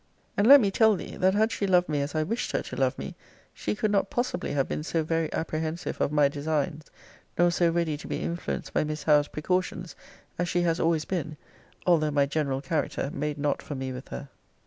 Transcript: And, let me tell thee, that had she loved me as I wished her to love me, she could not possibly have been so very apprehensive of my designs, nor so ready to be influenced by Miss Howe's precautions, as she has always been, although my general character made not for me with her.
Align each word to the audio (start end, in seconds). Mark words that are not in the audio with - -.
And, 0.35 0.47
let 0.47 0.59
me 0.59 0.71
tell 0.71 0.95
thee, 0.95 1.15
that 1.17 1.35
had 1.35 1.51
she 1.51 1.67
loved 1.67 1.87
me 1.87 2.01
as 2.01 2.15
I 2.15 2.23
wished 2.23 2.53
her 2.53 2.63
to 2.63 2.75
love 2.75 2.97
me, 2.97 3.13
she 3.53 3.75
could 3.75 3.91
not 3.91 4.09
possibly 4.09 4.51
have 4.53 4.67
been 4.67 4.81
so 4.81 5.03
very 5.03 5.31
apprehensive 5.31 6.01
of 6.01 6.11
my 6.11 6.27
designs, 6.27 6.85
nor 7.37 7.51
so 7.51 7.69
ready 7.69 7.97
to 7.97 8.07
be 8.07 8.23
influenced 8.23 8.73
by 8.73 8.83
Miss 8.83 9.03
Howe's 9.03 9.27
precautions, 9.27 9.95
as 10.39 10.49
she 10.49 10.61
has 10.61 10.79
always 10.79 11.05
been, 11.05 11.37
although 11.85 12.09
my 12.09 12.25
general 12.25 12.61
character 12.61 13.11
made 13.13 13.37
not 13.37 13.61
for 13.61 13.75
me 13.75 13.93
with 13.93 14.07
her. 14.07 14.29